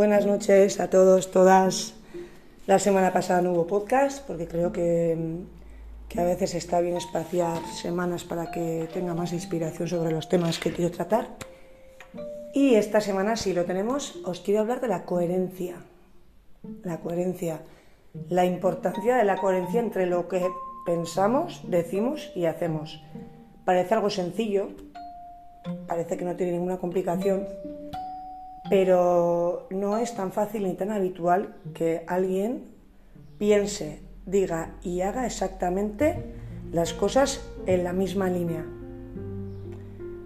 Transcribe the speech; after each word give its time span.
Buenas 0.00 0.24
noches 0.24 0.80
a 0.80 0.88
todos, 0.88 1.30
todas. 1.30 1.92
La 2.66 2.78
semana 2.78 3.12
pasada 3.12 3.42
no 3.42 3.52
hubo 3.52 3.66
podcast 3.66 4.26
porque 4.26 4.48
creo 4.48 4.72
que, 4.72 5.14
que, 6.08 6.18
a 6.18 6.24
veces 6.24 6.54
está 6.54 6.80
bien 6.80 6.96
espaciar 6.96 7.58
semanas 7.82 8.24
para 8.24 8.50
que 8.50 8.88
tenga 8.94 9.12
más 9.12 9.34
inspiración 9.34 9.88
sobre 9.88 10.10
los 10.10 10.30
temas 10.30 10.58
que 10.58 10.72
quiero 10.72 10.90
tratar. 10.90 11.28
Y 12.54 12.76
esta 12.76 13.02
semana, 13.02 13.36
si 13.36 13.52
lo 13.52 13.66
tenemos, 13.66 14.16
os 14.24 14.40
quiero 14.40 14.60
hablar 14.60 14.80
de 14.80 14.88
la 14.88 15.04
coherencia. 15.04 15.76
La 16.82 17.00
coherencia. 17.00 17.60
La 18.30 18.46
importancia 18.46 19.16
de 19.16 19.24
la 19.24 19.36
coherencia 19.36 19.80
entre 19.80 20.06
lo 20.06 20.28
que 20.28 20.48
pensamos, 20.86 21.60
decimos 21.68 22.32
y 22.34 22.46
hacemos. 22.46 23.02
Parece 23.66 23.92
algo 23.92 24.08
sencillo, 24.08 24.68
parece 25.86 26.16
que 26.16 26.24
no 26.24 26.36
tiene 26.36 26.52
ninguna 26.52 26.78
complicación, 26.78 27.46
pero 28.70 29.66
no 29.70 29.98
es 29.98 30.14
tan 30.14 30.30
fácil 30.30 30.62
ni 30.62 30.74
tan 30.74 30.92
habitual 30.92 31.56
que 31.74 32.04
alguien 32.06 32.66
piense, 33.36 34.00
diga 34.26 34.76
y 34.82 35.00
haga 35.00 35.26
exactamente 35.26 36.24
las 36.72 36.94
cosas 36.94 37.44
en 37.66 37.82
la 37.82 37.92
misma 37.92 38.30
línea, 38.30 38.64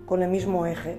con 0.04 0.22
el 0.22 0.30
mismo 0.30 0.66
eje. 0.66 0.98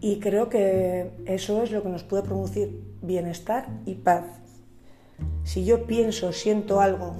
Y 0.00 0.20
creo 0.20 0.48
que 0.48 1.10
eso 1.26 1.64
es 1.64 1.72
lo 1.72 1.82
que 1.82 1.88
nos 1.88 2.04
puede 2.04 2.22
producir 2.22 2.80
bienestar 3.02 3.66
y 3.84 3.96
paz. 3.96 4.24
Si 5.42 5.64
yo 5.64 5.86
pienso, 5.86 6.32
siento 6.32 6.80
algo, 6.80 7.16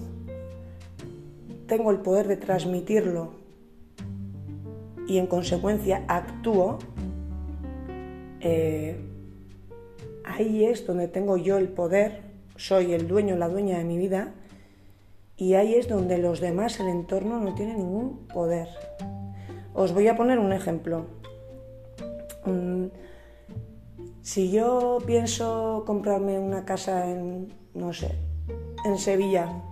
tengo 1.67 1.91
el 1.91 1.99
poder 1.99 2.29
de 2.29 2.37
transmitirlo 2.37 3.33
y 5.09 5.19
en 5.19 5.27
consecuencia 5.27 6.05
actúo, 6.07 6.79
eh, 8.45 8.97
ahí 10.23 10.67
es 10.67 10.87
donde 10.87 11.09
tengo 11.09 11.39
yo 11.39 11.57
el 11.57 11.69
poder, 11.69 12.21
soy 12.57 12.93
el 12.93 13.09
dueño, 13.09 13.37
la 13.37 13.49
dueña 13.49 13.79
de 13.79 13.85
mi 13.85 13.97
vida, 13.97 14.35
y 15.37 15.55
ahí 15.55 15.75
es 15.75 15.89
donde 15.89 16.19
los 16.19 16.41
demás, 16.41 16.79
el 16.79 16.89
entorno, 16.89 17.41
no 17.41 17.55
tienen 17.55 17.79
ningún 17.79 18.29
poder. 18.29 18.69
Os 19.73 19.95
voy 19.95 20.09
a 20.09 20.17
poner 20.17 20.39
un 20.39 20.53
ejemplo. 20.53 21.07
Mm, 22.45 22.89
si 24.21 24.51
yo 24.51 24.99
pienso 25.07 25.83
comprarme 25.87 26.39
una 26.39 26.67
casa 26.67 27.11
en, 27.11 27.53
no 27.73 27.95
sé, 27.95 28.15
en 28.85 28.99
Sevilla, 28.99 29.63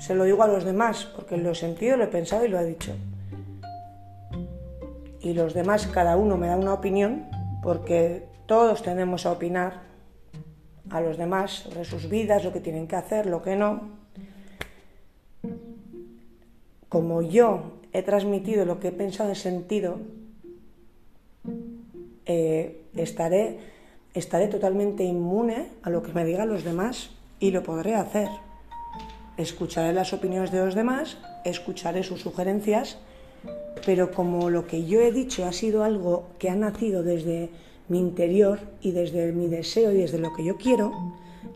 se 0.00 0.14
lo 0.14 0.24
digo 0.24 0.42
a 0.42 0.48
los 0.48 0.64
demás, 0.64 1.04
porque 1.14 1.36
lo 1.36 1.50
he 1.50 1.54
sentido, 1.54 1.98
lo 1.98 2.04
he 2.04 2.08
pensado 2.08 2.46
y 2.46 2.48
lo 2.48 2.58
he 2.58 2.64
dicho 2.64 2.94
y 5.28 5.34
los 5.34 5.52
demás, 5.52 5.86
cada 5.86 6.16
uno 6.16 6.36
me 6.36 6.46
da 6.46 6.56
una 6.56 6.72
opinión, 6.72 7.26
porque 7.62 8.26
todos 8.46 8.82
tenemos 8.82 9.26
a 9.26 9.32
opinar 9.32 9.82
a 10.90 11.00
los 11.00 11.18
demás 11.18 11.52
sobre 11.52 11.84
sus 11.84 12.08
vidas, 12.08 12.44
lo 12.44 12.52
que 12.52 12.60
tienen 12.60 12.88
que 12.88 12.96
hacer, 12.96 13.26
lo 13.26 13.42
que 13.42 13.54
no. 13.54 13.90
Como 16.88 17.20
yo 17.20 17.78
he 17.92 18.02
transmitido 18.02 18.64
lo 18.64 18.80
que 18.80 18.88
he 18.88 18.92
pensado, 18.92 19.32
y 19.32 19.34
sentido, 19.34 19.98
eh, 22.24 22.84
estaré, 22.96 23.58
estaré 24.14 24.48
totalmente 24.48 25.04
inmune 25.04 25.68
a 25.82 25.90
lo 25.90 26.02
que 26.02 26.12
me 26.12 26.24
digan 26.24 26.48
los 26.48 26.64
demás 26.64 27.10
y 27.38 27.50
lo 27.50 27.62
podré 27.62 27.94
hacer. 27.94 28.28
Escucharé 29.36 29.92
las 29.92 30.14
opiniones 30.14 30.50
de 30.50 30.64
los 30.64 30.74
demás, 30.74 31.18
escucharé 31.44 32.02
sus 32.02 32.22
sugerencias 32.22 32.98
pero 33.84 34.10
como 34.10 34.50
lo 34.50 34.66
que 34.66 34.84
yo 34.84 35.00
he 35.00 35.12
dicho 35.12 35.44
ha 35.44 35.52
sido 35.52 35.84
algo 35.84 36.26
que 36.38 36.50
ha 36.50 36.56
nacido 36.56 37.02
desde 37.02 37.50
mi 37.88 37.98
interior 37.98 38.58
y 38.80 38.92
desde 38.92 39.32
mi 39.32 39.48
deseo 39.48 39.92
y 39.92 39.98
desde 39.98 40.18
lo 40.18 40.34
que 40.34 40.44
yo 40.44 40.56
quiero, 40.56 40.92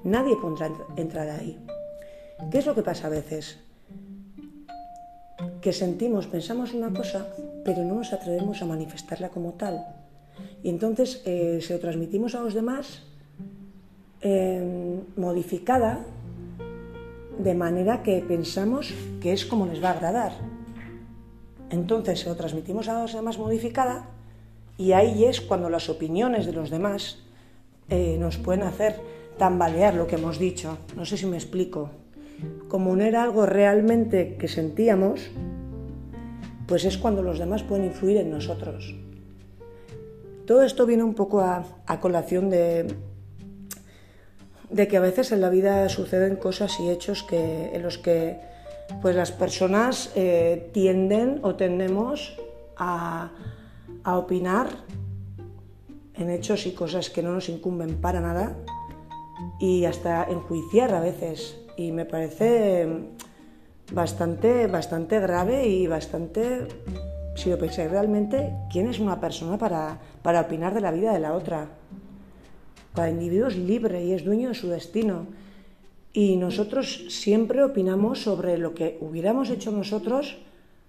nadie 0.04 0.36
podrá 0.36 0.70
entrar 0.96 1.28
ahí. 1.28 1.58
¿Qué 2.50 2.58
es 2.58 2.66
lo 2.66 2.74
que 2.74 2.82
pasa 2.82 3.06
a 3.06 3.10
veces? 3.10 3.58
Que 5.60 5.72
sentimos, 5.72 6.26
pensamos 6.26 6.74
una 6.74 6.92
cosa, 6.92 7.28
pero 7.64 7.84
no 7.84 7.96
nos 7.96 8.12
atrevemos 8.12 8.62
a 8.62 8.66
manifestarla 8.66 9.28
como 9.28 9.52
tal. 9.52 9.84
Y 10.62 10.70
entonces 10.70 11.22
eh, 11.24 11.58
se 11.60 11.74
lo 11.74 11.80
transmitimos 11.80 12.34
a 12.34 12.40
los 12.40 12.54
demás 12.54 13.02
em, 14.20 15.00
modificada 15.16 16.04
de 17.38 17.54
manera 17.54 18.02
que 18.02 18.24
pensamos 18.26 18.94
que 19.20 19.32
es 19.32 19.44
como 19.44 19.66
les 19.66 19.82
va 19.82 19.90
a 19.90 19.92
agradar. 19.92 20.51
Entonces 21.72 22.20
se 22.20 22.28
lo 22.28 22.36
transmitimos 22.36 22.88
a 22.88 23.00
los 23.00 23.14
demás 23.14 23.38
modificada 23.38 24.04
y 24.76 24.92
ahí 24.92 25.24
es 25.24 25.40
cuando 25.40 25.70
las 25.70 25.88
opiniones 25.88 26.44
de 26.44 26.52
los 26.52 26.68
demás 26.68 27.18
eh, 27.88 28.18
nos 28.20 28.36
pueden 28.36 28.62
hacer 28.62 29.00
tambalear 29.38 29.94
lo 29.94 30.06
que 30.06 30.16
hemos 30.16 30.38
dicho. 30.38 30.76
No 30.96 31.06
sé 31.06 31.16
si 31.16 31.24
me 31.24 31.36
explico. 31.36 31.90
Como 32.68 32.94
no 32.94 33.04
era 33.04 33.22
algo 33.22 33.46
realmente 33.46 34.36
que 34.36 34.48
sentíamos, 34.48 35.30
pues 36.66 36.84
es 36.84 36.98
cuando 36.98 37.22
los 37.22 37.38
demás 37.38 37.62
pueden 37.62 37.86
influir 37.86 38.18
en 38.18 38.30
nosotros. 38.30 38.94
Todo 40.46 40.64
esto 40.64 40.84
viene 40.84 41.04
un 41.04 41.14
poco 41.14 41.40
a, 41.40 41.64
colación 42.00 42.50
de, 42.50 42.94
de 44.68 44.88
que 44.88 44.96
a 44.98 45.00
veces 45.00 45.32
en 45.32 45.40
la 45.40 45.48
vida 45.48 45.88
suceden 45.88 46.36
cosas 46.36 46.78
y 46.80 46.90
hechos 46.90 47.22
que, 47.22 47.74
en 47.74 47.82
los 47.82 47.96
que 47.96 48.51
pues 49.00 49.16
las 49.16 49.32
personas 49.32 50.12
eh, 50.14 50.70
tienden 50.72 51.40
o 51.42 51.54
tendemos 51.54 52.36
a, 52.76 53.30
opinar 54.04 54.68
en 56.14 56.30
hechos 56.30 56.66
y 56.66 56.72
cosas 56.72 57.08
que 57.08 57.22
no 57.22 57.32
nos 57.32 57.48
incumben 57.48 58.00
para 58.00 58.20
nada 58.20 58.56
y 59.60 59.84
hasta 59.84 60.24
enjuiciar 60.24 60.92
a 60.94 61.00
veces. 61.00 61.56
Y 61.76 61.92
me 61.92 62.04
parece 62.04 62.88
bastante, 63.92 64.66
bastante 64.66 65.20
grave 65.20 65.68
y 65.68 65.86
bastante, 65.86 66.66
si 67.36 67.50
lo 67.50 67.58
pensáis 67.58 67.90
realmente, 67.90 68.52
¿quién 68.70 68.88
es 68.88 68.98
una 68.98 69.20
persona 69.20 69.56
para, 69.56 69.98
para 70.22 70.40
opinar 70.40 70.74
de 70.74 70.80
la 70.80 70.90
vida 70.90 71.12
de 71.12 71.20
la 71.20 71.34
otra? 71.34 71.68
Cada 72.94 73.08
individuo 73.08 73.48
es 73.48 73.56
libre 73.56 74.04
y 74.04 74.12
es 74.12 74.24
dueño 74.24 74.48
de 74.48 74.54
su 74.54 74.68
destino 74.68 75.26
y 76.12 76.36
nosotros 76.36 77.06
siempre 77.08 77.64
opinamos 77.64 78.20
sobre 78.20 78.58
lo 78.58 78.74
que 78.74 78.98
hubiéramos 79.00 79.50
hecho 79.50 79.70
nosotros 79.70 80.36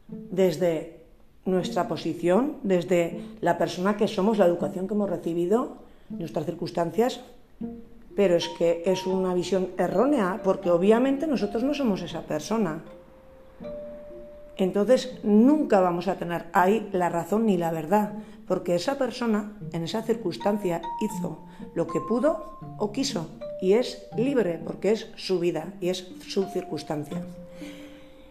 desde 0.07 0.99
nuestra 1.45 1.87
posición, 1.87 2.57
desde 2.63 3.19
la 3.41 3.57
persona 3.57 3.97
que 3.97 4.07
somos, 4.07 4.37
la 4.37 4.45
educación 4.45 4.87
que 4.87 4.93
hemos 4.93 5.09
recibido, 5.09 5.77
nuestras 6.09 6.45
circunstancias, 6.45 7.21
pero 8.15 8.35
es 8.35 8.47
que 8.57 8.83
es 8.85 9.07
una 9.07 9.33
visión 9.33 9.69
errónea, 9.77 10.41
porque 10.43 10.69
obviamente 10.69 11.25
nosotros 11.27 11.63
no 11.63 11.73
somos 11.73 12.01
esa 12.01 12.21
persona. 12.21 12.81
Entonces 14.57 15.17
nunca 15.23 15.79
vamos 15.81 16.07
a 16.07 16.15
tener 16.15 16.45
ahí 16.53 16.89
la 16.91 17.09
razón 17.09 17.45
ni 17.45 17.57
la 17.57 17.71
verdad, 17.71 18.13
porque 18.47 18.75
esa 18.75 18.97
persona 18.97 19.53
en 19.71 19.83
esa 19.83 20.03
circunstancia 20.03 20.81
hizo 21.01 21.39
lo 21.73 21.87
que 21.87 21.99
pudo 22.01 22.59
o 22.77 22.91
quiso 22.91 23.29
y 23.61 23.73
es 23.73 24.05
libre 24.15 24.59
porque 24.63 24.91
es 24.91 25.07
su 25.15 25.39
vida 25.39 25.73
y 25.79 25.89
es 25.89 26.07
su 26.27 26.43
circunstancia. 26.45 27.23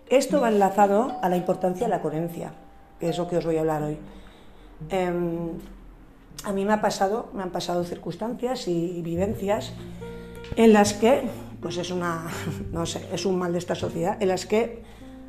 Esto 0.08 0.42
va 0.42 0.50
enlazado 0.50 1.16
a 1.22 1.28
la 1.28 1.36
importancia 1.36 1.86
de 1.86 1.90
la 1.90 2.02
coherencia, 2.02 2.52
que 3.00 3.08
es 3.08 3.16
lo 3.16 3.28
que 3.28 3.38
os 3.38 3.44
voy 3.46 3.56
a 3.56 3.60
hablar 3.60 3.82
hoy. 3.82 3.96
Em, 4.90 5.48
a 6.44 6.52
mí 6.52 6.64
me 6.64 6.74
ha 6.74 6.80
pasado, 6.80 7.30
me 7.32 7.42
han 7.42 7.50
pasado 7.50 7.82
circunstancias 7.84 8.68
y 8.68 9.00
vivencias 9.02 9.72
en 10.56 10.72
las 10.72 10.92
que, 10.92 11.22
pues 11.60 11.78
es 11.78 11.90
una, 11.90 12.26
no 12.72 12.84
sé, 12.84 13.08
es 13.12 13.24
un 13.24 13.38
mal 13.38 13.52
de 13.52 13.58
esta 13.58 13.74
sociedad, 13.74 14.20
en 14.20 14.28
las 14.28 14.44
que 14.44 14.82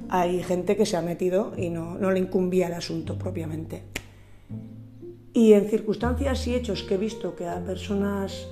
hay 0.10 0.44
gente 0.44 0.76
que 0.76 0.86
se 0.86 0.98
ha 0.98 1.02
metido 1.02 1.54
y 1.58 1.70
no, 1.70 1.98
le 2.12 2.20
incumbía 2.20 2.68
el 2.68 2.74
asunto 2.74 3.18
propiamente. 3.18 3.84
Y 5.34 5.54
en 5.54 5.68
circunstancias 5.70 6.46
y 6.48 6.56
hechos 6.56 6.84
que 6.84 6.96
he 6.96 6.98
visto 6.98 7.36
que 7.36 7.48
a 7.48 7.60
personas 7.60 8.48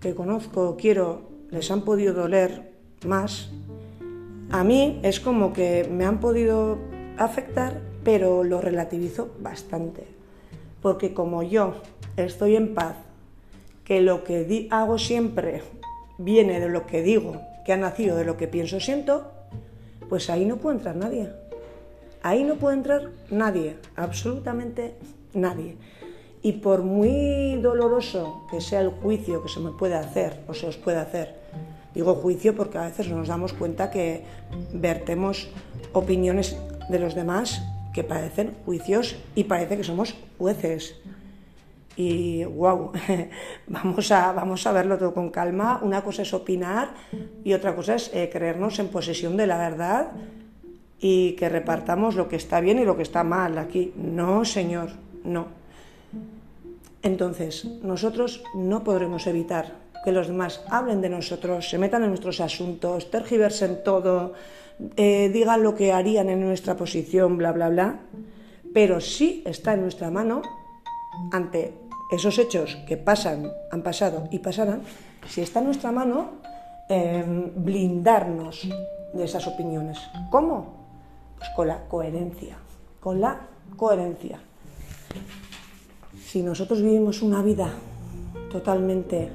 que 0.00 0.14
conozco 0.14 0.70
o 0.70 0.76
quiero 0.76 1.30
les 1.50 1.70
han 1.70 1.82
podido 1.82 2.14
doler 2.14 2.72
más, 3.06 3.50
a 4.50 4.64
mí 4.64 4.98
es 5.02 5.20
como 5.20 5.52
que 5.52 5.88
me 5.90 6.04
han 6.04 6.20
podido 6.20 6.78
afectar, 7.16 7.80
pero 8.02 8.42
lo 8.42 8.60
relativizo 8.60 9.30
bastante. 9.40 10.04
Porque 10.82 11.14
como 11.14 11.42
yo 11.42 11.74
estoy 12.16 12.56
en 12.56 12.74
paz, 12.74 12.96
que 13.84 14.00
lo 14.00 14.24
que 14.24 14.66
hago 14.70 14.98
siempre 14.98 15.62
viene 16.18 16.58
de 16.58 16.68
lo 16.68 16.86
que 16.86 17.02
digo, 17.02 17.40
que 17.64 17.72
ha 17.72 17.76
nacido 17.76 18.16
de 18.16 18.24
lo 18.24 18.36
que 18.36 18.48
pienso 18.48 18.80
siento, 18.80 19.30
pues 20.08 20.30
ahí 20.30 20.44
no 20.44 20.56
puede 20.56 20.76
entrar 20.76 20.96
nadie. 20.96 21.30
Ahí 22.22 22.42
no 22.44 22.56
puede 22.56 22.76
entrar 22.76 23.10
nadie, 23.30 23.76
absolutamente 23.96 24.94
nadie. 25.34 25.76
Y 26.42 26.52
por 26.52 26.82
muy 26.82 27.58
doloroso 27.62 28.46
que 28.50 28.60
sea 28.60 28.80
el 28.80 28.90
juicio 28.90 29.42
que 29.42 29.48
se 29.48 29.60
me 29.60 29.70
puede 29.70 29.94
hacer 29.94 30.40
o 30.48 30.54
se 30.54 30.66
os 30.66 30.76
puede 30.76 30.98
hacer, 30.98 31.34
digo 31.94 32.14
juicio 32.14 32.54
porque 32.54 32.78
a 32.78 32.84
veces 32.84 33.08
nos 33.08 33.28
damos 33.28 33.52
cuenta 33.52 33.90
que 33.90 34.24
vertemos 34.72 35.48
opiniones 35.92 36.56
de 36.88 36.98
los 36.98 37.14
demás 37.14 37.62
que 37.94 38.04
parecen 38.04 38.54
juicios 38.64 39.16
y 39.34 39.44
parece 39.44 39.76
que 39.76 39.84
somos 39.84 40.14
jueces. 40.36 40.96
Y 41.96 42.44
wow, 42.44 42.92
vamos 43.68 44.10
a, 44.10 44.32
vamos 44.32 44.66
a 44.66 44.72
verlo 44.72 44.98
todo 44.98 45.14
con 45.14 45.30
calma. 45.30 45.80
Una 45.82 46.02
cosa 46.02 46.22
es 46.22 46.34
opinar 46.34 46.94
y 47.44 47.52
otra 47.52 47.74
cosa 47.74 47.94
es 47.94 48.10
eh, 48.14 48.28
creernos 48.32 48.78
en 48.78 48.88
posesión 48.88 49.36
de 49.36 49.46
la 49.46 49.58
verdad 49.58 50.12
y 51.00 51.32
que 51.32 51.48
repartamos 51.48 52.14
lo 52.14 52.28
que 52.28 52.36
está 52.36 52.60
bien 52.60 52.78
y 52.78 52.84
lo 52.84 52.96
que 52.96 53.02
está 53.02 53.24
mal 53.24 53.58
aquí. 53.58 53.92
No, 53.96 54.44
señor, 54.44 54.90
no. 55.22 55.46
Entonces, 57.02 57.66
nosotros 57.82 58.42
no 58.54 58.82
podremos 58.82 59.26
evitar 59.26 59.84
que 60.04 60.12
los 60.12 60.28
demás 60.28 60.62
hablen 60.68 61.00
de 61.00 61.08
nosotros, 61.08 61.68
se 61.68 61.78
metan 61.78 62.02
en 62.02 62.10
nuestros 62.10 62.40
asuntos, 62.40 63.10
tergiversen 63.10 63.82
todo, 63.84 64.34
eh, 64.96 65.30
digan 65.32 65.62
lo 65.62 65.74
que 65.74 65.92
harían 65.92 66.28
en 66.28 66.40
nuestra 66.40 66.76
posición, 66.76 67.38
bla, 67.38 67.52
bla, 67.52 67.68
bla. 67.68 68.00
Pero 68.72 69.00
sí 69.00 69.42
está 69.46 69.74
en 69.74 69.82
nuestra 69.82 70.10
mano 70.10 70.42
ante 71.30 71.74
esos 72.10 72.38
hechos 72.38 72.76
que 72.86 72.96
pasan, 72.96 73.50
han 73.70 73.82
pasado 73.82 74.28
y 74.30 74.38
pasarán, 74.38 74.82
si 75.28 75.40
está 75.40 75.60
en 75.60 75.66
nuestra 75.66 75.92
mano, 75.92 76.32
em, 76.88 77.50
blindarnos 77.56 78.68
de 79.12 79.24
esas 79.24 79.46
opiniones. 79.46 79.98
¿Cómo? 80.30 80.74
Pues 81.38 81.50
con 81.56 81.68
la 81.68 81.88
coherencia, 81.88 82.56
con 83.00 83.20
la 83.20 83.48
coherencia. 83.76 84.38
Si 86.26 86.42
nosotros 86.42 86.82
vivimos 86.82 87.22
una 87.22 87.42
vida 87.42 87.70
totalmente 88.50 89.30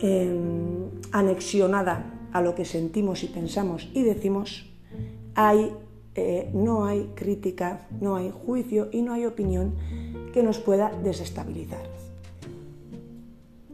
em, 0.00 0.90
anexionada 1.12 2.04
a 2.32 2.40
lo 2.40 2.54
que 2.54 2.64
sentimos 2.64 3.22
y 3.22 3.28
pensamos 3.28 3.88
y 3.92 4.02
decimos, 4.02 4.66
hay, 5.34 5.72
eh, 6.14 6.50
no 6.52 6.84
hay 6.84 7.12
crítica, 7.14 7.86
no 8.00 8.16
hay 8.16 8.30
juicio 8.30 8.88
y 8.92 9.02
no 9.02 9.14
hay 9.14 9.24
opinión 9.24 9.74
que 10.32 10.42
nos 10.42 10.58
pueda 10.58 10.90
desestabilizar. 11.02 11.82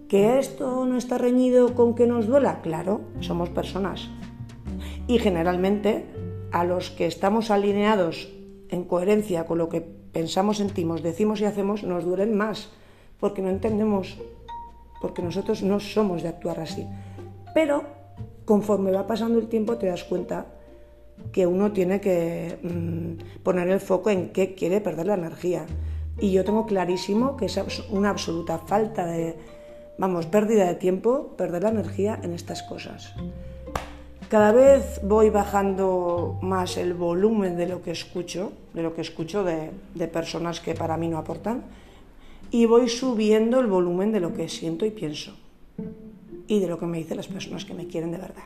¿Que 0.08 0.38
esto 0.38 0.87
no 0.87 0.96
está 0.96 1.19
reñido 1.19 1.75
con 1.75 1.94
que 1.94 2.06
nos 2.06 2.26
duela? 2.26 2.62
Claro, 2.62 3.02
somos 3.20 3.50
personas. 3.50 4.08
Y 5.06 5.19
generalmente 5.19 6.06
a 6.52 6.64
los 6.64 6.90
que 6.90 7.06
estamos 7.06 7.50
alineados 7.50 8.29
en 8.70 8.85
coherencia 8.85 9.44
con 9.44 9.58
lo 9.58 9.69
que 9.69 9.81
pensamos, 9.81 10.58
sentimos, 10.58 11.02
decimos 11.02 11.40
y 11.40 11.44
hacemos, 11.44 11.82
nos 11.82 12.05
duelen 12.05 12.37
más, 12.37 12.70
porque 13.20 13.43
no 13.43 13.50
entendemos, 13.50 14.17
porque 15.00 15.23
nosotros 15.23 15.62
no 15.62 15.81
somos 15.81 16.23
de 16.23 16.29
actuar 16.29 16.61
así. 16.61 16.87
Pero 17.52 17.82
conforme 18.44 18.93
va 18.93 19.06
pasando 19.06 19.38
el 19.38 19.49
tiempo 19.49 19.76
te 19.76 19.87
das 19.87 20.05
cuenta 20.05 20.46
que 21.32 21.46
uno 21.46 21.72
tiene 21.72 22.00
que 22.00 22.58
mm, 22.62 23.42
poner 23.42 23.68
el 23.68 23.80
foco 23.80 24.10
en 24.10 24.30
qué 24.30 24.54
quiere 24.54 24.80
perder 24.80 25.06
la 25.06 25.14
energía. 25.14 25.66
Y 26.20 26.32
yo 26.32 26.44
tengo 26.44 26.66
clarísimo 26.66 27.36
que 27.36 27.46
es 27.46 27.58
una 27.90 28.10
absoluta 28.10 28.58
falta 28.58 29.06
de, 29.06 29.36
vamos, 29.98 30.26
pérdida 30.26 30.66
de 30.66 30.74
tiempo, 30.74 31.34
perder 31.36 31.62
la 31.62 31.70
energía 31.70 32.18
en 32.22 32.32
estas 32.32 32.62
cosas. 32.62 33.14
Cada 34.28 34.52
vez 34.52 35.00
voy 35.02 35.30
bajando 35.30 36.38
más 36.42 36.76
el 36.76 36.92
volumen 36.92 37.56
de 37.56 37.66
lo 37.66 37.82
que 37.82 37.92
escucho, 37.92 38.52
de 38.74 38.82
lo 38.82 38.94
que 38.94 39.00
escucho 39.00 39.42
de, 39.42 39.70
de 39.94 40.08
personas 40.08 40.60
que 40.60 40.74
para 40.74 40.96
mí 40.96 41.08
no 41.08 41.18
aportan, 41.18 41.62
y 42.50 42.66
voy 42.66 42.88
subiendo 42.88 43.60
el 43.60 43.66
volumen 43.66 44.12
de 44.12 44.20
lo 44.20 44.34
que 44.34 44.48
siento 44.48 44.84
y 44.84 44.90
pienso, 44.90 45.34
y 46.46 46.60
de 46.60 46.66
lo 46.66 46.78
que 46.78 46.86
me 46.86 46.98
dicen 46.98 47.16
las 47.16 47.28
personas 47.28 47.64
que 47.64 47.74
me 47.74 47.86
quieren 47.86 48.10
de 48.10 48.18
verdad. 48.18 48.44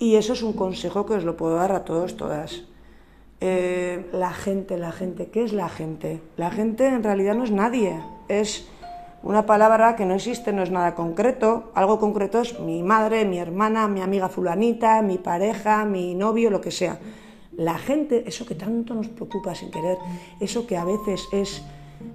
Y 0.00 0.16
eso 0.16 0.32
es 0.32 0.42
un 0.42 0.54
consejo 0.54 1.04
que 1.04 1.12
os 1.12 1.24
lo 1.24 1.36
puedo 1.36 1.56
dar 1.56 1.72
a 1.72 1.84
todos, 1.84 2.16
todas. 2.16 2.62
Eh, 3.42 4.08
la 4.14 4.32
gente, 4.32 4.78
la 4.78 4.92
gente, 4.92 5.26
¿qué 5.26 5.44
es 5.44 5.52
la 5.52 5.68
gente? 5.68 6.22
La 6.38 6.50
gente 6.50 6.86
en 6.86 7.02
realidad 7.02 7.34
no 7.34 7.44
es 7.44 7.50
nadie, 7.50 8.00
es 8.28 8.66
una 9.22 9.44
palabra 9.44 9.96
que 9.96 10.06
no 10.06 10.14
existe, 10.14 10.54
no 10.54 10.62
es 10.62 10.70
nada 10.70 10.94
concreto. 10.94 11.70
Algo 11.74 12.00
concreto 12.00 12.40
es 12.40 12.58
mi 12.60 12.82
madre, 12.82 13.26
mi 13.26 13.38
hermana, 13.38 13.88
mi 13.88 14.00
amiga 14.00 14.30
fulanita, 14.30 15.02
mi 15.02 15.18
pareja, 15.18 15.84
mi 15.84 16.14
novio, 16.14 16.48
lo 16.48 16.62
que 16.62 16.70
sea. 16.70 16.98
La 17.58 17.76
gente, 17.76 18.24
eso 18.26 18.46
que 18.46 18.54
tanto 18.54 18.94
nos 18.94 19.08
preocupa 19.08 19.54
sin 19.54 19.70
querer, 19.70 19.98
eso 20.40 20.66
que 20.66 20.78
a 20.78 20.86
veces 20.86 21.28
es 21.30 21.62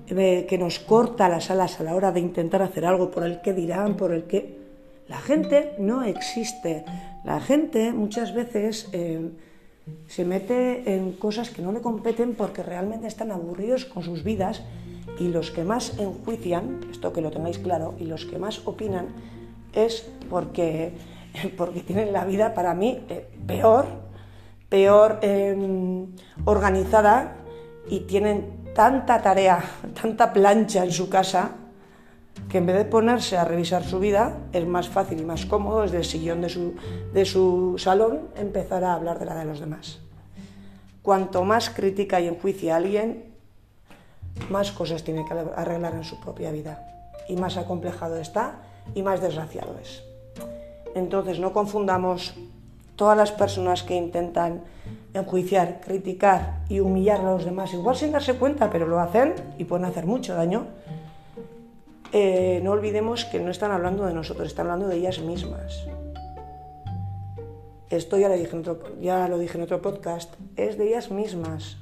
eh, 0.07 0.47
que 0.49 0.57
nos 0.57 0.79
corta 0.79 1.29
las 1.29 1.51
alas 1.51 1.79
a 1.79 1.83
la 1.83 1.93
hora 1.93 2.11
de 2.11 2.19
intentar 2.19 2.63
hacer 2.63 2.83
algo 2.83 3.11
por 3.11 3.23
el 3.25 3.41
que 3.41 3.53
dirán, 3.53 3.95
por 3.95 4.11
el 4.11 4.23
que... 4.23 4.65
La 5.07 5.19
gente 5.19 5.75
no 5.77 6.01
existe. 6.01 6.83
La 7.25 7.39
gente 7.41 7.93
muchas 7.93 8.33
veces... 8.33 8.89
Eh, 8.93 9.31
se 10.07 10.25
mete 10.25 10.95
en 10.95 11.13
cosas 11.13 11.49
que 11.49 11.61
no 11.61 11.71
le 11.71 11.81
competen 11.81 12.35
porque 12.35 12.63
realmente 12.63 13.07
están 13.07 13.31
aburridos 13.31 13.85
con 13.85 14.03
sus 14.03 14.23
vidas 14.23 14.63
y 15.19 15.27
los 15.27 15.51
que 15.51 15.63
más 15.63 15.97
enjuician, 15.99 16.81
esto 16.91 17.13
que 17.13 17.21
lo 17.21 17.31
tengáis 17.31 17.59
claro, 17.59 17.93
y 17.99 18.05
los 18.05 18.25
que 18.25 18.37
más 18.37 18.61
opinan 18.65 19.07
es 19.73 20.07
porque, 20.29 20.93
porque 21.57 21.81
tienen 21.81 22.13
la 22.13 22.25
vida 22.25 22.53
para 22.53 22.73
mí 22.73 23.03
eh, 23.09 23.27
peor, 23.45 23.85
peor 24.69 25.19
em, 25.21 26.07
organizada 26.45 27.37
y 27.87 28.01
tienen 28.01 28.73
tanta 28.73 29.21
tarea, 29.21 29.63
tanta 30.01 30.33
plancha 30.33 30.83
en 30.83 30.91
su 30.91 31.09
casa 31.09 31.51
que 32.49 32.57
en 32.57 32.65
vez 32.65 32.75
de 32.75 32.85
ponerse 32.85 33.37
a 33.37 33.45
revisar 33.45 33.83
su 33.83 33.99
vida, 33.99 34.37
es 34.53 34.65
más 34.65 34.89
fácil 34.89 35.19
y 35.19 35.25
más 35.25 35.45
cómodo 35.45 35.81
desde 35.81 35.97
el 35.97 36.05
sillón 36.05 36.41
de 36.41 36.49
su, 36.49 36.75
de 37.13 37.25
su 37.25 37.75
salón 37.77 38.29
empezar 38.35 38.83
a 38.83 38.93
hablar 38.93 39.19
de 39.19 39.25
la 39.25 39.35
de 39.35 39.45
los 39.45 39.59
demás. 39.59 39.99
Cuanto 41.01 41.43
más 41.43 41.69
crítica 41.69 42.19
y 42.19 42.27
enjuicia 42.27 42.73
a 42.73 42.77
alguien, 42.77 43.35
más 44.49 44.71
cosas 44.71 45.03
tiene 45.03 45.25
que 45.25 45.33
arreglar 45.33 45.95
en 45.95 46.03
su 46.03 46.19
propia 46.19 46.51
vida. 46.51 46.85
Y 47.27 47.35
más 47.35 47.57
acomplejado 47.57 48.17
está 48.17 48.61
y 48.93 49.01
más 49.01 49.21
desgraciado 49.21 49.77
es. 49.81 50.03
Entonces 50.93 51.39
no 51.39 51.53
confundamos 51.53 52.35
todas 52.95 53.17
las 53.17 53.31
personas 53.31 53.83
que 53.83 53.95
intentan 53.95 54.63
enjuiciar, 55.13 55.81
criticar 55.81 56.61
y 56.69 56.79
humillar 56.79 57.21
a 57.21 57.31
los 57.31 57.45
demás, 57.45 57.73
igual 57.73 57.95
sin 57.95 58.11
darse 58.11 58.35
cuenta, 58.35 58.69
pero 58.69 58.87
lo 58.87 58.99
hacen 58.99 59.33
y 59.57 59.65
pueden 59.65 59.85
hacer 59.85 60.05
mucho 60.05 60.35
daño 60.35 60.67
eh, 62.17 62.61
no 62.63 62.71
olvidemos 62.71 63.25
que 63.25 63.41
no 63.41 63.51
están 63.51 63.71
hablando 63.71 64.05
de 64.05 64.13
nosotros, 64.13 64.47
están 64.47 64.67
hablando 64.67 64.87
de 64.87 64.95
ellas 64.95 65.19
mismas. 65.19 65.85
Esto 67.89 68.17
ya 68.17 68.29
lo, 68.29 68.35
dije 68.35 68.55
en 68.55 68.59
otro, 68.59 68.95
ya 69.01 69.27
lo 69.27 69.37
dije 69.37 69.57
en 69.57 69.65
otro 69.65 69.81
podcast, 69.81 70.33
es 70.55 70.77
de 70.77 70.87
ellas 70.87 71.11
mismas. 71.11 71.75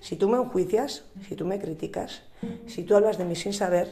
Si 0.00 0.16
tú 0.16 0.30
me 0.30 0.38
enjuicias, 0.38 1.04
si 1.28 1.36
tú 1.36 1.44
me 1.44 1.60
criticas, 1.60 2.22
si 2.66 2.84
tú 2.84 2.96
hablas 2.96 3.18
de 3.18 3.26
mí 3.26 3.36
sin 3.36 3.52
saber, 3.52 3.90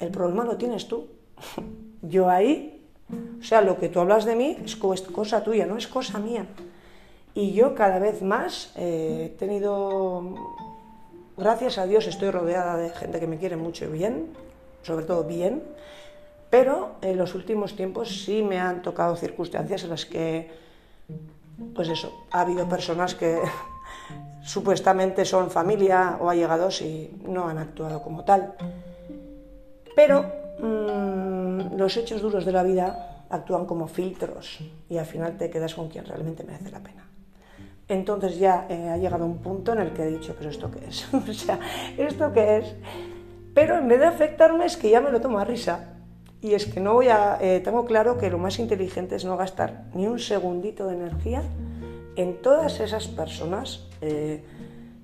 el 0.00 0.10
problema 0.10 0.44
lo 0.44 0.56
tienes 0.56 0.88
tú. 0.88 1.06
Yo 2.02 2.28
ahí, 2.28 2.84
o 3.38 3.44
sea, 3.44 3.60
lo 3.60 3.78
que 3.78 3.88
tú 3.88 4.00
hablas 4.00 4.24
de 4.24 4.34
mí 4.34 4.58
es 4.64 4.74
cosa 4.74 5.44
tuya, 5.44 5.66
no 5.66 5.76
es 5.76 5.86
cosa 5.86 6.18
mía. 6.18 6.48
Y 7.32 7.52
yo 7.52 7.74
cada 7.74 7.98
vez 7.98 8.22
más 8.22 8.72
eh, 8.76 9.26
he 9.26 9.38
tenido 9.38 10.34
gracias 11.36 11.78
a 11.78 11.86
Dios 11.86 12.06
estoy 12.06 12.30
rodeada 12.30 12.76
de 12.76 12.90
gente 12.90 13.20
que 13.20 13.26
me 13.26 13.38
quiere 13.38 13.56
mucho 13.56 13.84
y 13.84 13.88
bien, 13.88 14.28
sobre 14.82 15.04
todo 15.04 15.24
bien, 15.24 15.62
pero 16.50 16.92
en 17.02 17.16
los 17.16 17.34
últimos 17.34 17.76
tiempos 17.76 18.24
sí 18.24 18.42
me 18.42 18.58
han 18.58 18.82
tocado 18.82 19.16
circunstancias 19.16 19.84
en 19.84 19.90
las 19.90 20.06
que, 20.06 20.50
pues 21.74 21.88
eso, 21.88 22.26
ha 22.30 22.40
habido 22.40 22.68
personas 22.68 23.14
que 23.14 23.40
supuestamente 24.44 25.24
son 25.24 25.50
familia 25.50 26.18
o 26.20 26.30
allegados 26.30 26.82
y 26.82 27.10
no 27.26 27.48
han 27.48 27.58
actuado 27.58 28.02
como 28.02 28.24
tal. 28.24 28.54
Pero 29.94 30.24
mm, 30.60 31.76
los 31.76 31.96
hechos 31.96 32.22
duros 32.22 32.44
de 32.44 32.52
la 32.52 32.62
vida 32.62 33.24
actúan 33.28 33.66
como 33.66 33.88
filtros 33.88 34.60
y 34.88 34.98
al 34.98 35.06
final 35.06 35.36
te 35.36 35.50
quedas 35.50 35.74
con 35.74 35.88
quien 35.88 36.04
realmente 36.04 36.44
merece 36.44 36.70
la 36.70 36.80
pena. 36.80 37.05
Entonces 37.88 38.38
ya 38.38 38.66
eh, 38.68 38.88
ha 38.88 38.96
llegado 38.96 39.24
un 39.24 39.38
punto 39.38 39.72
en 39.72 39.78
el 39.78 39.92
que 39.92 40.02
he 40.02 40.06
dicho, 40.06 40.34
pero 40.36 40.50
¿esto 40.50 40.70
qué 40.70 40.86
es? 40.88 41.12
o 41.14 41.32
sea, 41.32 41.60
¿esto 41.96 42.32
qué 42.32 42.58
es? 42.58 42.74
Pero 43.54 43.78
en 43.78 43.88
vez 43.88 44.00
de 44.00 44.06
afectarme 44.06 44.66
es 44.66 44.76
que 44.76 44.90
ya 44.90 45.00
me 45.00 45.10
lo 45.10 45.20
tomo 45.20 45.38
a 45.38 45.44
risa. 45.44 45.92
Y 46.42 46.54
es 46.54 46.66
que 46.66 46.80
no 46.80 46.94
voy 46.94 47.08
a... 47.08 47.38
Eh, 47.40 47.60
tengo 47.60 47.86
claro 47.86 48.18
que 48.18 48.28
lo 48.28 48.38
más 48.38 48.58
inteligente 48.58 49.16
es 49.16 49.24
no 49.24 49.36
gastar 49.36 49.84
ni 49.94 50.06
un 50.06 50.18
segundito 50.18 50.86
de 50.86 50.94
energía 50.94 51.42
en 52.16 52.42
todas 52.42 52.80
esas 52.80 53.06
personas 53.08 53.86
eh, 54.00 54.44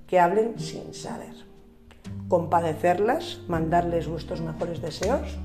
que 0.06 0.20
hablen 0.20 0.58
sin 0.58 0.92
saber. 0.92 1.34
Compadecerlas, 2.28 3.40
mandarles 3.48 4.08
vuestros 4.08 4.40
mejores 4.40 4.82
deseos, 4.82 5.38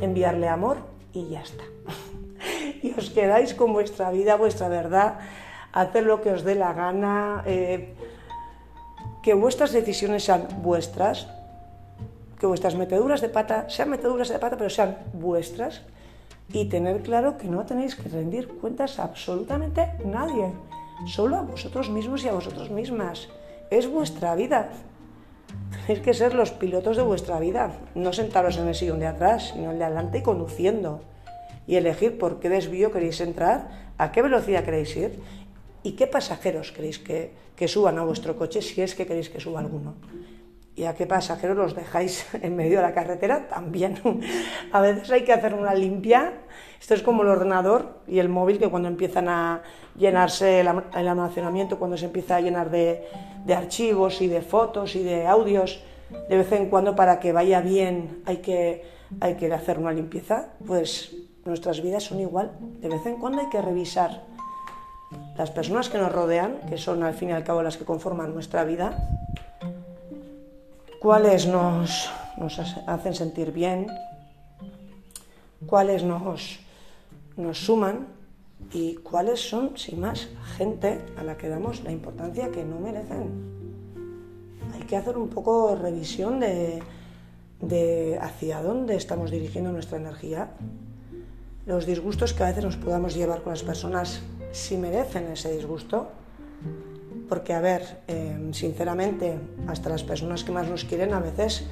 enviarle 0.00 0.48
amor 0.48 0.78
y 1.12 1.28
ya 1.28 1.40
está. 1.40 1.64
y 2.82 2.92
os 2.92 3.10
quedáis 3.10 3.54
con 3.54 3.72
vuestra 3.72 4.10
vida, 4.10 4.36
vuestra 4.36 4.68
verdad 4.68 5.18
hacer 5.76 6.04
lo 6.04 6.22
que 6.22 6.32
os 6.32 6.42
dé 6.42 6.54
la 6.54 6.72
gana, 6.72 7.42
eh, 7.44 7.92
que 9.22 9.34
vuestras 9.34 9.72
decisiones 9.72 10.24
sean 10.24 10.48
vuestras, 10.62 11.28
que 12.40 12.46
vuestras 12.46 12.74
meteduras 12.76 13.20
de 13.20 13.28
pata 13.28 13.68
sean 13.68 13.90
meteduras 13.90 14.30
de 14.30 14.38
pata, 14.38 14.56
pero 14.56 14.70
sean 14.70 14.96
vuestras, 15.12 15.82
y 16.48 16.64
tener 16.66 17.02
claro 17.02 17.36
que 17.36 17.48
no 17.48 17.66
tenéis 17.66 17.94
que 17.94 18.08
rendir 18.08 18.48
cuentas 18.48 18.98
a 18.98 19.04
absolutamente 19.04 19.92
nadie, 20.02 20.50
solo 21.04 21.36
a 21.36 21.42
vosotros 21.42 21.90
mismos 21.90 22.24
y 22.24 22.28
a 22.28 22.32
vosotros 22.32 22.70
mismas. 22.70 23.28
Es 23.70 23.86
vuestra 23.86 24.34
vida. 24.34 24.70
tenéis 25.84 26.02
que 26.02 26.14
ser 26.14 26.32
los 26.32 26.52
pilotos 26.52 26.96
de 26.96 27.02
vuestra 27.02 27.38
vida, 27.38 27.72
no 27.94 28.14
sentaros 28.14 28.56
en 28.56 28.68
el 28.68 28.74
sillón 28.74 29.00
de 29.00 29.08
atrás, 29.08 29.52
sino 29.52 29.72
el 29.72 29.78
de 29.78 29.84
adelante 29.84 30.18
y 30.18 30.22
conduciendo. 30.22 31.02
Y 31.66 31.76
elegir 31.76 32.16
por 32.16 32.40
qué 32.40 32.48
desvío 32.48 32.92
queréis 32.92 33.20
entrar, 33.20 33.84
a 33.98 34.12
qué 34.12 34.22
velocidad 34.22 34.64
queréis 34.64 34.96
ir 34.96 35.20
y 35.86 35.92
qué 35.92 36.08
pasajeros 36.08 36.72
queréis 36.72 36.98
que, 36.98 37.30
que 37.54 37.68
suban 37.68 37.96
a 37.96 38.02
vuestro 38.02 38.34
coche 38.34 38.60
si 38.60 38.82
es 38.82 38.96
que 38.96 39.06
queréis 39.06 39.30
que 39.30 39.38
suba 39.38 39.60
alguno. 39.60 39.94
¿Y 40.74 40.82
a 40.82 40.96
qué 40.96 41.06
pasajeros 41.06 41.56
los 41.56 41.76
dejáis 41.76 42.26
en 42.42 42.56
medio 42.56 42.78
de 42.78 42.82
la 42.82 42.92
carretera? 42.92 43.46
También. 43.46 43.94
A 44.72 44.80
veces 44.80 45.08
hay 45.12 45.22
que 45.22 45.32
hacer 45.32 45.54
una 45.54 45.74
limpia. 45.74 46.42
Esto 46.80 46.94
es 46.94 47.02
como 47.02 47.22
el 47.22 47.28
ordenador 47.28 48.00
y 48.08 48.18
el 48.18 48.28
móvil 48.28 48.58
que 48.58 48.68
cuando 48.68 48.88
empiezan 48.88 49.28
a 49.28 49.62
llenarse 49.96 50.60
el, 50.60 50.68
almacenamiento, 50.68 51.78
cuando 51.78 51.96
se 51.96 52.06
empieza 52.06 52.34
a 52.34 52.40
llenar 52.40 52.68
de, 52.68 53.06
de, 53.44 53.54
archivos 53.54 54.20
y 54.20 54.26
de 54.26 54.42
fotos 54.42 54.96
y 54.96 55.04
de 55.04 55.26
audios, 55.26 55.84
de 56.28 56.36
vez 56.36 56.50
en 56.50 56.68
cuando 56.68 56.96
para 56.96 57.20
que 57.20 57.30
vaya 57.32 57.60
bien 57.60 58.22
hay 58.26 58.38
que, 58.38 58.82
hay 59.20 59.36
que 59.36 59.52
hacer 59.52 59.78
una 59.78 59.92
limpieza. 59.92 60.48
Pues 60.66 61.14
nuestras 61.44 61.80
vidas 61.80 62.02
son 62.02 62.18
igual. 62.18 62.50
De 62.80 62.88
vez 62.88 63.06
en 63.06 63.16
cuando 63.18 63.40
hay 63.40 63.48
que 63.48 63.62
revisar 63.62 64.35
las 65.36 65.50
personas 65.50 65.88
que 65.88 65.98
nos 65.98 66.10
rodean, 66.10 66.60
que 66.68 66.78
son 66.78 67.02
al 67.02 67.14
fin 67.14 67.30
y 67.30 67.32
al 67.32 67.44
cabo 67.44 67.62
las 67.62 67.76
que 67.76 67.84
conforman 67.84 68.32
nuestra 68.32 68.64
vida, 68.64 68.96
cuáles 71.00 71.46
nos, 71.46 72.10
hacen 72.86 73.14
sentir 73.14 73.52
bien, 73.52 73.86
cuáles 75.66 76.02
nos, 76.04 76.60
nos 77.36 77.58
suman 77.58 78.06
y 78.72 78.94
cuáles 78.96 79.48
son, 79.48 79.76
sin 79.76 80.00
más, 80.00 80.28
gente 80.56 81.04
a 81.18 81.22
la 81.22 81.36
que 81.36 81.48
damos 81.48 81.84
la 81.84 81.92
importancia 81.92 82.50
que 82.50 82.64
no 82.64 82.80
merecen. 82.80 83.56
Hay 84.74 84.82
que 84.82 84.96
hacer 84.96 85.18
un 85.18 85.28
poco 85.28 85.76
revisión 85.76 86.40
de, 86.40 86.82
de 87.60 88.18
hacia 88.20 88.62
dónde 88.62 88.96
estamos 88.96 89.30
dirigiendo 89.30 89.70
nuestra 89.70 89.98
energía, 89.98 90.50
los 91.66 91.84
disgustos 91.84 92.32
que 92.32 92.42
a 92.42 92.46
veces 92.46 92.64
nos 92.64 92.76
podamos 92.76 93.14
llevar 93.14 93.42
con 93.42 93.52
las 93.52 93.62
personas 93.62 94.22
si 94.56 94.76
merecen 94.76 95.30
ese 95.32 95.52
disgusto 95.52 96.08
porque, 97.28 97.52
a 97.52 97.60
ver, 97.60 98.02
em, 98.06 98.52
sinceramente, 98.52 99.38
hasta 99.66 99.88
las 99.88 100.02
personas 100.04 100.44
que 100.44 100.52
más 100.52 100.68
nos 100.68 100.84
quieren 100.84 101.12
a 101.12 101.20
veces 101.20 101.66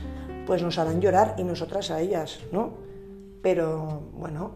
pues 0.46 0.62
nos 0.62 0.78
harán 0.78 1.00
llorar 1.00 1.36
y 1.38 1.44
nosotras 1.44 1.90
a 1.90 2.00
ellas, 2.00 2.40
¿no? 2.52 2.74
Pero 3.42 4.02
bueno, 4.12 4.52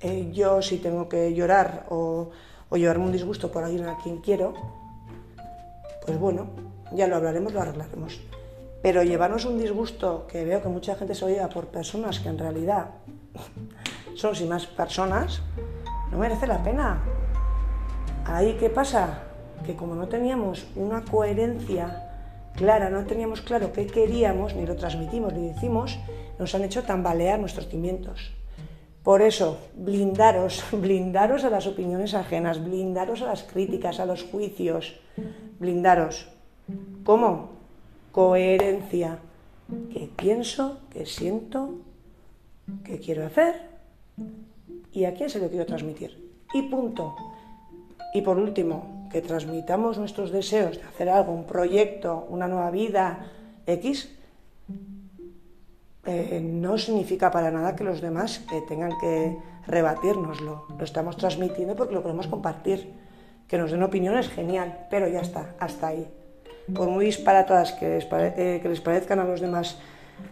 eh, 0.00 0.30
yo 0.32 0.62
si 0.62 0.78
tengo 0.78 1.08
que 1.08 1.34
llorar 1.34 1.86
o, 1.90 2.30
llevarme 2.72 3.04
un 3.04 3.12
disgusto 3.12 3.52
por 3.52 3.64
alguien 3.64 3.86
a 3.86 3.98
quien 3.98 4.18
quiero, 4.18 4.54
pues 6.06 6.18
bueno, 6.18 6.46
ya 6.92 7.06
lo 7.06 7.16
hablaremos, 7.16 7.52
lo 7.52 7.60
arreglaremos. 7.60 8.20
Pero 8.80 9.02
llevarnos 9.02 9.44
un 9.44 9.58
disgusto 9.58 10.26
que 10.26 10.44
veo 10.44 10.62
que 10.62 10.68
mucha 10.68 10.94
gente 10.94 11.14
se 11.14 11.26
oye 11.26 11.46
por 11.52 11.66
personas 11.66 12.18
que 12.20 12.30
en 12.30 12.38
realidad 12.38 12.86
son 14.14 14.34
sin 14.34 14.48
más 14.48 14.66
personas, 14.66 15.42
no 16.10 16.16
merece 16.16 16.46
la 16.46 16.62
pena. 16.62 17.02
Ahí, 18.24 18.56
¿qué 18.58 18.70
pasa? 18.70 19.24
que 19.62 19.76
como 19.76 19.94
no 19.94 20.08
teníamos 20.08 20.66
una 20.76 21.02
coherencia 21.04 22.08
clara, 22.54 22.90
no 22.90 23.04
teníamos 23.04 23.40
claro 23.40 23.72
qué 23.72 23.86
queríamos, 23.86 24.54
ni 24.54 24.66
lo 24.66 24.76
transmitimos, 24.76 25.32
ni 25.32 25.48
decimos, 25.48 25.98
nos 26.38 26.54
han 26.54 26.64
hecho 26.64 26.82
tambalear 26.82 27.38
nuestros 27.38 27.68
cimientos. 27.68 28.32
Por 29.02 29.22
eso, 29.22 29.58
blindaros, 29.74 30.64
blindaros 30.72 31.44
a 31.44 31.50
las 31.50 31.66
opiniones 31.66 32.14
ajenas, 32.14 32.62
blindaros 32.62 33.22
a 33.22 33.26
las 33.26 33.42
críticas, 33.42 34.00
a 34.00 34.06
los 34.06 34.24
juicios, 34.24 35.00
blindaros. 35.58 36.28
¿Cómo? 37.04 37.50
Coherencia. 38.12 39.18
¿Qué 39.92 40.08
pienso? 40.14 40.78
¿Qué 40.90 41.06
siento? 41.06 41.78
¿Qué 42.84 42.98
quiero 43.00 43.26
hacer? 43.26 43.54
¿Y 44.92 45.04
a 45.04 45.14
quién 45.14 45.30
se 45.30 45.40
lo 45.40 45.48
quiero 45.48 45.66
transmitir? 45.66 46.30
Y 46.52 46.62
punto. 46.62 47.16
Y 48.12 48.22
por 48.22 48.38
último, 48.38 49.08
que 49.10 49.20
transmitamos 49.20 49.98
nuestros 49.98 50.30
deseos 50.30 50.78
de 50.78 50.84
hacer 50.84 51.08
algo, 51.08 51.32
un 51.32 51.44
proyecto, 51.44 52.26
una 52.28 52.48
nueva 52.48 52.70
vida, 52.70 53.26
X, 53.66 54.08
eh, 56.04 56.40
no 56.42 56.78
significa 56.78 57.30
para 57.30 57.50
nada 57.50 57.76
que 57.76 57.84
los 57.84 58.00
demás 58.00 58.44
tengan 58.68 58.92
que 59.00 59.36
rebatirnoslo. 59.66 60.66
Lo 60.76 60.84
estamos 60.84 61.16
transmitiendo 61.16 61.76
porque 61.76 61.94
lo 61.94 62.02
podemos 62.02 62.26
compartir. 62.26 62.90
Que 63.46 63.58
nos 63.58 63.70
den 63.70 63.82
opiniones, 63.82 64.28
genial, 64.28 64.86
pero 64.88 65.08
ya 65.08 65.20
está, 65.20 65.54
hasta 65.60 65.88
ahí. 65.88 66.08
Por 66.74 66.88
muy 66.88 67.04
disparatadas 67.04 67.72
que 67.72 67.88
les, 67.88 68.08
eh, 68.10 68.60
que 68.62 68.68
les 68.68 68.80
parezcan 68.80 69.18
a 69.18 69.24
los 69.24 69.40
demás 69.40 69.78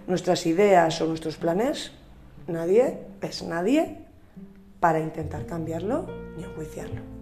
nuestras 0.07 0.47
ideas 0.47 1.01
o 1.03 1.07
nuestros 1.07 1.37
planes, 1.37 1.93
nadie 2.47 2.99
es 3.21 3.43
nadie 3.43 3.99
para 4.81 5.01
intentar 5.01 5.45
cambiarlo 5.45 6.07
ni 6.37 6.45
enjuiciarlo. 6.45 7.20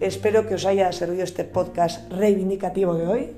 Espero 0.00 0.46
que 0.46 0.54
os 0.54 0.66
haya 0.66 0.92
servido 0.92 1.24
este 1.24 1.44
podcast 1.44 2.12
reivindicativo 2.12 2.94
de 2.94 3.06
hoy, 3.06 3.32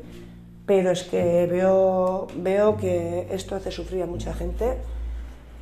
pero 0.66 0.90
es 0.90 1.04
que 1.04 1.46
veo, 1.46 2.26
veo 2.34 2.76
que 2.76 3.28
esto 3.30 3.54
hace 3.54 3.70
sufrir 3.70 4.02
a 4.02 4.06
mucha 4.06 4.34
gente 4.34 4.76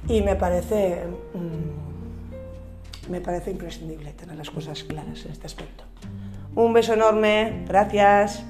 y 0.09 0.23
me 0.23 0.37
parece, 0.37 1.05
mm, 1.35 3.11
me 3.11 3.21
parece 3.21 3.51
imprescindible 3.51 4.13
tener 4.13 4.37
las 4.37 4.51
cosas 4.51 4.85
claras 4.85 5.27
en 5.27 5.33
este 5.33 5.47
aspecto. 5.47 5.85
Un 6.55 6.73
beso 6.73 6.95
enorme, 6.95 7.65
gracias. 7.69 8.43